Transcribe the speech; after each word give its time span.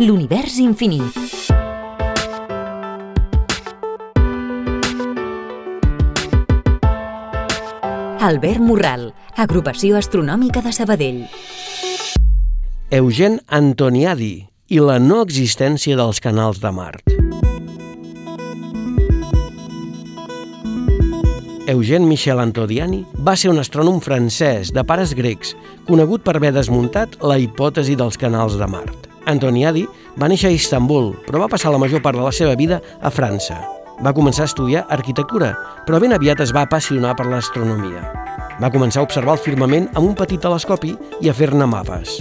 L'univers 0.00 0.56
infinit. 0.58 1.14
Albert 8.18 8.58
Morral, 8.58 9.12
Agrupació 9.38 9.94
Astronòmica 10.00 10.64
de 10.66 10.72
Sabadell. 10.74 11.20
Eugen 12.90 13.38
Antoniadi 13.46 14.48
i 14.66 14.82
la 14.82 14.98
no 14.98 15.20
existència 15.22 15.94
dels 15.94 16.18
canals 16.18 16.58
de 16.58 16.74
Mart. 16.74 17.14
Eugen 21.70 22.10
Michel 22.10 22.42
Antoniadi 22.42 23.04
va 23.22 23.38
ser 23.38 23.54
un 23.54 23.62
astrònom 23.62 24.02
francès 24.02 24.74
de 24.74 24.82
pares 24.82 25.14
grecs, 25.14 25.54
conegut 25.86 26.26
per 26.26 26.34
haver 26.34 26.50
desmuntat 26.58 27.20
la 27.22 27.38
hipòtesi 27.38 27.94
dels 27.94 28.18
canals 28.18 28.58
de 28.58 28.66
Mart. 28.66 29.13
Antoniadi 29.30 29.84
va 30.20 30.28
néixer 30.28 30.50
a 30.50 30.54
Istanbul, 30.54 31.12
però 31.26 31.40
va 31.44 31.50
passar 31.52 31.72
la 31.72 31.80
major 31.80 32.02
part 32.04 32.18
de 32.18 32.24
la 32.24 32.32
seva 32.34 32.54
vida 32.58 32.80
a 33.00 33.10
França. 33.10 33.56
Va 34.02 34.12
començar 34.14 34.44
a 34.44 34.50
estudiar 34.50 34.86
arquitectura, 34.90 35.52
però 35.86 36.00
ben 36.02 36.12
aviat 36.16 36.42
es 36.42 36.52
va 36.54 36.64
apassionar 36.66 37.14
per 37.16 37.28
l'astronomia. 37.30 38.02
Va 38.60 38.70
començar 38.70 39.02
a 39.02 39.06
observar 39.06 39.36
el 39.36 39.44
firmament 39.44 39.88
amb 39.94 40.08
un 40.08 40.16
petit 40.18 40.42
telescopi 40.42 40.94
i 41.20 41.30
a 41.30 41.34
fer-ne 41.34 41.66
mapes. 41.66 42.18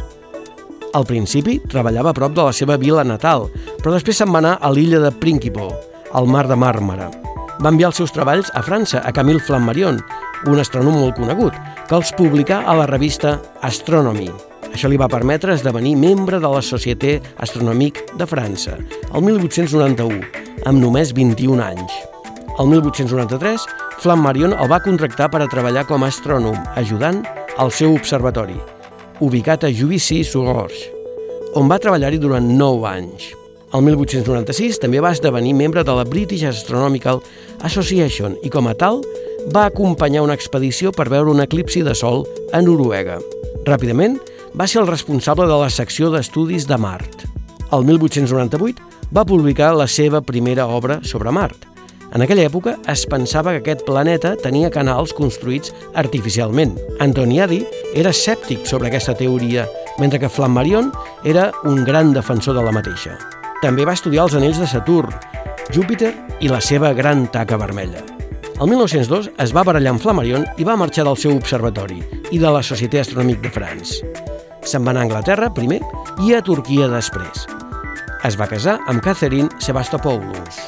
Al 0.94 1.08
principi 1.10 1.58
treballava 1.70 2.14
a 2.14 2.18
prop 2.18 2.36
de 2.38 2.46
la 2.46 2.54
seva 2.54 2.78
vila 2.78 3.04
natal, 3.04 3.48
però 3.82 3.96
després 3.96 4.22
se'n 4.22 4.30
va 4.30 4.44
anar 4.44 4.60
a 4.62 4.70
l'illa 4.70 5.02
de 5.02 5.12
Principo, 5.12 5.72
al 6.14 6.30
mar 6.30 6.46
de 6.48 6.58
Màrmara. 6.58 7.10
Va 7.58 7.74
enviar 7.74 7.90
els 7.90 8.02
seus 8.02 8.14
treballs 8.14 8.54
a 8.54 8.62
França, 8.62 9.02
a 9.02 9.12
Camille 9.14 9.42
Flammarion, 9.42 10.02
un 10.46 10.62
astrònom 10.62 11.02
molt 11.02 11.18
conegut, 11.18 11.58
que 11.90 11.98
els 11.98 12.14
publicà 12.18 12.64
a 12.66 12.78
la 12.78 12.90
revista 12.90 13.40
Astronomy. 13.62 14.53
Això 14.74 14.90
li 14.90 14.98
va 14.98 15.08
permetre 15.08 15.54
esdevenir 15.54 15.94
membre 16.02 16.40
de 16.42 16.50
la 16.50 16.62
Société 16.66 17.20
Astronomique 17.38 18.08
de 18.18 18.26
França, 18.26 18.80
el 19.14 19.22
1891, 19.22 20.18
amb 20.66 20.82
només 20.82 21.14
21 21.14 21.62
anys. 21.62 21.94
El 22.58 22.72
1893, 22.72 23.68
Flammarion 24.02 24.56
el 24.58 24.72
va 24.72 24.82
contractar 24.82 25.30
per 25.30 25.44
a 25.44 25.50
treballar 25.50 25.86
com 25.90 26.02
a 26.02 26.10
astrònom, 26.10 26.58
ajudant 26.82 27.22
al 27.62 27.70
seu 27.72 27.94
observatori, 27.94 28.58
ubicat 29.22 29.64
a 29.64 29.72
Juvisy-sur-Orge, 29.72 30.90
on 31.54 31.70
va 31.70 31.78
treballar-hi 31.78 32.18
durant 32.18 32.50
9 32.58 32.90
anys. 32.90 33.30
El 33.74 33.86
1896 33.86 34.82
també 34.82 35.02
va 35.02 35.14
esdevenir 35.14 35.54
membre 35.58 35.86
de 35.86 35.94
la 35.98 36.06
British 36.06 36.46
Astronomical 36.50 37.22
Association 37.62 38.38
i, 38.42 38.50
com 38.54 38.70
a 38.70 38.74
tal, 38.78 39.02
va 39.54 39.68
acompanyar 39.70 40.26
una 40.26 40.38
expedició 40.38 40.94
per 40.94 41.10
veure 41.14 41.30
un 41.30 41.42
eclipsi 41.46 41.82
de 41.86 41.94
sol 41.98 42.26
a 42.54 42.62
Noruega. 42.62 43.20
Ràpidament, 43.66 44.20
va 44.60 44.68
ser 44.68 44.82
el 44.82 44.88
responsable 44.88 45.48
de 45.50 45.58
la 45.58 45.70
secció 45.74 46.12
d'estudis 46.14 46.68
de 46.70 46.78
Mart. 46.78 47.26
El 47.74 47.86
1898 47.88 49.10
va 49.14 49.26
publicar 49.26 49.74
la 49.74 49.88
seva 49.88 50.22
primera 50.22 50.68
obra 50.68 51.00
sobre 51.04 51.32
Mart. 51.32 51.66
En 52.14 52.22
aquella 52.22 52.46
època 52.46 52.76
es 52.92 53.08
pensava 53.10 53.56
que 53.56 53.64
aquest 53.64 53.82
planeta 53.88 54.36
tenia 54.38 54.70
canals 54.70 55.16
construïts 55.18 55.74
artificialment. 55.98 56.76
Antoniadi 57.02 57.64
era 57.98 58.14
escèptic 58.14 58.68
sobre 58.70 58.92
aquesta 58.92 59.16
teoria, 59.18 59.66
mentre 59.98 60.20
que 60.22 60.30
Flammarion 60.30 60.92
era 61.26 61.52
un 61.66 61.82
gran 61.84 62.14
defensor 62.14 62.54
de 62.54 62.62
la 62.62 62.74
mateixa. 62.76 63.18
També 63.64 63.88
va 63.90 63.98
estudiar 63.98 64.28
els 64.28 64.38
anells 64.38 64.62
de 64.62 64.70
Saturn, 64.70 65.16
Júpiter 65.74 66.14
i 66.42 66.52
la 66.52 66.62
seva 66.62 66.94
gran 66.94 67.26
taca 67.34 67.58
vermella. 67.58 68.04
El 68.62 68.70
1902 68.70 69.32
es 69.42 69.56
va 69.56 69.66
barallar 69.66 69.96
amb 69.96 70.04
Flammarion 70.04 70.46
i 70.62 70.68
va 70.68 70.78
marxar 70.78 71.08
del 71.08 71.18
seu 71.18 71.34
observatori 71.34 72.04
i 72.30 72.38
de 72.38 72.54
la 72.54 72.62
Société 72.62 73.02
Astronòmique 73.02 73.42
de 73.48 73.54
France. 73.58 74.33
Se'n 74.64 74.86
va 74.86 74.94
anar 74.94 75.04
a 75.04 75.08
Anglaterra 75.10 75.50
primer 75.54 75.82
i 76.24 76.34
a 76.34 76.42
Turquia 76.46 76.88
després. 76.92 77.44
Es 78.24 78.38
va 78.40 78.48
casar 78.48 78.78
amb 78.88 79.04
Catherine 79.04 79.52
Sebastopoulos. 79.60 80.60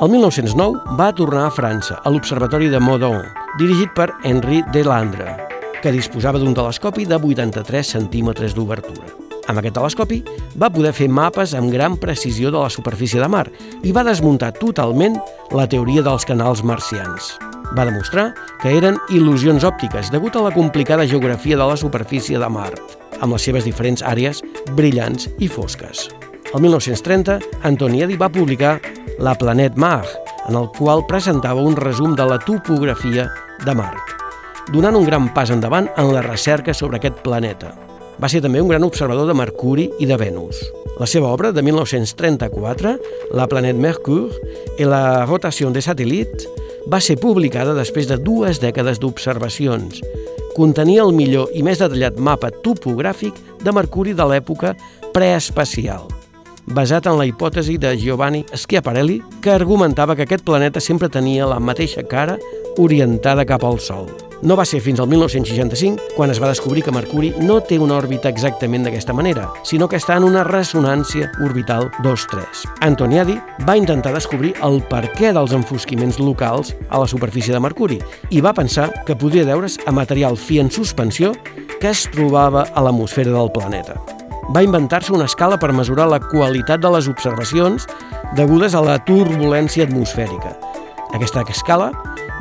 El 0.00 0.10
1909 0.10 0.96
va 0.98 1.10
tornar 1.14 1.44
a 1.46 1.54
França, 1.54 2.00
a 2.02 2.10
l'Observatori 2.10 2.70
de 2.72 2.80
Meudon, 2.80 3.20
dirigit 3.60 3.92
per 3.94 4.08
Henri 4.24 4.64
Delandre, 4.74 5.36
que 5.82 5.92
disposava 5.94 6.40
d'un 6.40 6.56
telescopi 6.56 7.04
de 7.06 7.18
83 7.20 7.94
centímetres 7.94 8.56
d'obertura. 8.56 9.06
Amb 9.50 9.60
aquest 9.60 9.76
telescopi 9.76 10.20
va 10.58 10.70
poder 10.72 10.92
fer 10.96 11.08
mapes 11.10 11.54
amb 11.58 11.70
gran 11.72 11.96
precisió 12.00 12.50
de 12.50 12.58
la 12.58 12.70
superfície 12.70 13.20
de 13.20 13.28
mar 13.28 13.46
i 13.82 13.92
va 13.92 14.06
desmuntar 14.06 14.52
totalment 14.58 15.18
la 15.54 15.68
teoria 15.70 16.02
dels 16.06 16.26
canals 16.26 16.64
marcians. 16.64 17.34
Va 17.76 17.86
demostrar 17.86 18.32
que 18.62 18.72
eren 18.74 18.98
il·lusions 19.14 19.66
òptiques 19.66 20.10
degut 20.10 20.34
a 20.34 20.42
la 20.46 20.54
complicada 20.54 21.06
geografia 21.06 21.58
de 21.60 21.66
la 21.66 21.78
superfície 21.78 22.38
de 22.38 22.48
Mart, 22.50 22.96
amb 23.20 23.36
les 23.36 23.44
seves 23.46 23.66
diferents 23.68 24.02
àrees 24.02 24.42
brillants 24.76 25.28
i 25.38 25.48
fosques. 25.48 26.08
El 26.50 26.64
1930, 26.64 27.38
Antoniadi 27.62 28.16
va 28.18 28.30
publicar 28.32 28.80
La 29.22 29.36
Planet 29.38 29.76
Mar, 29.78 30.02
en 30.48 30.56
el 30.58 30.66
qual 30.76 31.04
presentava 31.06 31.62
un 31.62 31.76
resum 31.76 32.16
de 32.18 32.26
la 32.26 32.40
topografia 32.42 33.28
de 33.64 33.74
Mart, 33.76 34.16
donant 34.74 34.96
un 34.98 35.06
gran 35.06 35.28
pas 35.34 35.52
endavant 35.54 35.86
en 35.96 36.10
la 36.14 36.24
recerca 36.26 36.74
sobre 36.74 36.98
aquest 36.98 37.22
planeta. 37.22 37.70
Va 38.20 38.28
ser 38.28 38.42
també 38.42 38.60
un 38.60 38.68
gran 38.68 38.82
observador 38.84 39.28
de 39.28 39.36
Mercuri 39.36 39.86
i 40.00 40.08
de 40.10 40.16
Venus. 40.18 40.58
La 40.98 41.06
seva 41.06 41.30
obra, 41.32 41.52
de 41.52 41.62
1934, 41.62 42.96
La 43.32 43.46
Planet 43.48 43.78
Mercure 43.78 44.34
i 44.76 44.84
la 44.84 45.24
rotació 45.24 45.70
de 45.72 45.80
satèl·lit, 45.80 46.44
va 46.90 47.00
ser 47.00 47.16
publicada 47.20 47.72
després 47.78 48.08
de 48.10 48.18
dues 48.20 48.60
dècades 48.60 49.00
d'observacions. 49.00 50.02
Contenia 50.60 51.06
el 51.06 51.14
millor 51.16 51.54
i 51.56 51.62
més 51.64 51.80
detallat 51.80 52.18
mapa 52.20 52.50
topogràfic 52.52 53.38
de 53.64 53.72
Mercuri 53.72 54.12
de 54.12 54.26
l'època 54.28 54.74
preespacial 55.14 56.04
basat 56.76 57.08
en 57.08 57.16
la 57.18 57.24
hipòtesi 57.26 57.78
de 57.80 57.96
Giovanni 57.98 58.44
Schiaparelli, 58.52 59.18
que 59.42 59.56
argumentava 59.56 60.14
que 60.14 60.28
aquest 60.28 60.44
planeta 60.44 60.84
sempre 60.84 61.08
tenia 61.08 61.48
la 61.48 61.58
mateixa 61.58 62.04
cara 62.06 62.36
orientada 62.78 63.48
cap 63.48 63.64
al 63.64 63.80
Sol. 63.80 64.29
No 64.42 64.56
va 64.56 64.64
ser 64.64 64.78
fins 64.80 65.00
al 65.02 65.08
1965 65.10 66.14
quan 66.16 66.30
es 66.32 66.38
va 66.40 66.48
descobrir 66.48 66.80
que 66.84 66.92
Mercuri 66.94 67.34
no 67.44 67.58
té 67.60 67.76
una 67.78 67.98
òrbita 68.00 68.30
exactament 68.32 68.86
d'aquesta 68.86 69.12
manera, 69.12 69.50
sinó 69.68 69.88
que 69.88 69.98
està 70.00 70.16
en 70.16 70.24
una 70.24 70.44
ressonància 70.48 71.28
orbital 71.44 71.90
2-3. 72.00 72.62
Antoniadi 72.86 73.36
va 73.68 73.76
intentar 73.76 74.14
descobrir 74.16 74.54
el 74.64 74.80
perquè 74.88 75.34
dels 75.36 75.52
enfosquiments 75.52 76.18
locals 76.22 76.72
a 76.88 77.02
la 77.02 77.10
superfície 77.10 77.52
de 77.52 77.60
Mercuri 77.60 78.00
i 78.30 78.40
va 78.40 78.56
pensar 78.56 78.88
que 79.04 79.16
podria 79.16 79.44
deure's 79.44 79.76
a 79.84 79.92
material 79.92 80.40
fi 80.40 80.62
en 80.64 80.72
suspensió 80.72 81.34
que 81.80 81.92
es 81.92 82.06
trobava 82.08 82.64
a 82.72 82.86
l'atmosfera 82.86 83.36
del 83.36 83.52
planeta 83.52 84.00
va 84.50 84.64
inventar-se 84.64 85.12
una 85.14 85.28
escala 85.28 85.60
per 85.62 85.70
mesurar 85.70 86.08
la 86.10 86.18
qualitat 86.18 86.80
de 86.82 86.90
les 86.90 87.06
observacions 87.06 87.86
degudes 88.34 88.74
a 88.74 88.82
la 88.82 88.96
turbulència 89.06 89.86
atmosfèrica. 89.86 90.56
Aquesta 91.14 91.44
escala 91.46 91.92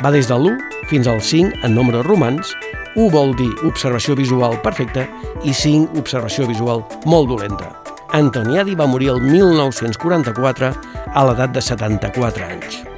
va 0.02 0.10
des 0.10 0.26
de 0.26 0.34
l'1 0.34 0.79
fins 0.90 1.08
al 1.08 1.22
5 1.22 1.62
en 1.64 1.76
números 1.78 2.06
romans, 2.06 2.56
1 2.96 3.10
vol 3.14 3.36
dir 3.38 3.50
observació 3.70 4.18
visual 4.18 4.58
perfecta 4.66 5.06
i 5.46 5.54
5 5.54 5.94
observació 6.02 6.50
visual 6.50 6.84
molt 7.06 7.30
dolenta. 7.30 7.72
Antoniadi 8.18 8.74
va 8.76 8.90
morir 8.90 9.14
el 9.14 9.22
1944 9.22 10.74
a 11.14 11.28
l'edat 11.30 11.54
de 11.54 11.62
74 11.62 12.50
anys. 12.50 12.89